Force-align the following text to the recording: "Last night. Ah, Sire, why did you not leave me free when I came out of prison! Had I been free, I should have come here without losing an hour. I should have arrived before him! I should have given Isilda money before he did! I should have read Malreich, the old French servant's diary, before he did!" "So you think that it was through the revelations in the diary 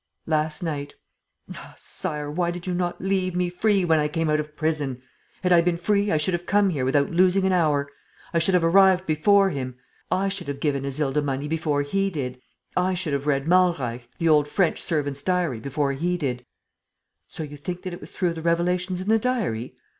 "Last 0.25 0.63
night. 0.63 0.95
Ah, 1.53 1.75
Sire, 1.77 2.31
why 2.31 2.49
did 2.49 2.65
you 2.65 2.73
not 2.73 3.01
leave 3.03 3.35
me 3.35 3.49
free 3.49 3.85
when 3.85 3.99
I 3.99 4.07
came 4.07 4.31
out 4.31 4.39
of 4.39 4.55
prison! 4.55 4.99
Had 5.43 5.53
I 5.53 5.61
been 5.61 5.77
free, 5.77 6.11
I 6.11 6.17
should 6.17 6.33
have 6.33 6.47
come 6.47 6.71
here 6.71 6.85
without 6.85 7.11
losing 7.11 7.45
an 7.45 7.51
hour. 7.51 7.87
I 8.33 8.39
should 8.39 8.55
have 8.55 8.63
arrived 8.63 9.05
before 9.05 9.51
him! 9.51 9.75
I 10.09 10.27
should 10.27 10.47
have 10.47 10.59
given 10.59 10.85
Isilda 10.85 11.21
money 11.23 11.47
before 11.47 11.83
he 11.83 12.09
did! 12.09 12.41
I 12.75 12.95
should 12.95 13.13
have 13.13 13.27
read 13.27 13.45
Malreich, 13.45 14.09
the 14.17 14.27
old 14.27 14.47
French 14.47 14.81
servant's 14.81 15.21
diary, 15.21 15.59
before 15.59 15.93
he 15.93 16.17
did!" 16.17 16.47
"So 17.27 17.43
you 17.43 17.55
think 17.55 17.83
that 17.83 17.93
it 17.93 18.01
was 18.01 18.09
through 18.09 18.33
the 18.33 18.41
revelations 18.41 19.01
in 19.01 19.07
the 19.07 19.19
diary 19.19 19.75